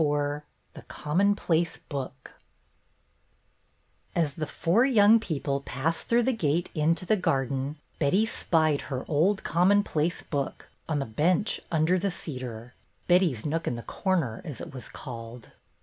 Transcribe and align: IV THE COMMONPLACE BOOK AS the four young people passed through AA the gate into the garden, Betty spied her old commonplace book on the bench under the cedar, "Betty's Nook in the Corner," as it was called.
IV 0.01 0.41
THE 0.73 0.81
COMMONPLACE 0.87 1.77
BOOK 1.87 2.33
AS 4.15 4.33
the 4.33 4.47
four 4.47 4.83
young 4.83 5.19
people 5.19 5.59
passed 5.61 6.07
through 6.07 6.21
AA 6.21 6.23
the 6.23 6.33
gate 6.33 6.71
into 6.73 7.05
the 7.05 7.15
garden, 7.15 7.77
Betty 7.99 8.25
spied 8.25 8.81
her 8.89 9.05
old 9.07 9.43
commonplace 9.43 10.23
book 10.23 10.69
on 10.89 10.97
the 10.97 11.05
bench 11.05 11.61
under 11.71 11.99
the 11.99 12.09
cedar, 12.09 12.73
"Betty's 13.07 13.45
Nook 13.45 13.67
in 13.67 13.75
the 13.75 13.83
Corner," 13.83 14.41
as 14.43 14.59
it 14.59 14.73
was 14.73 14.89
called. 14.89 15.51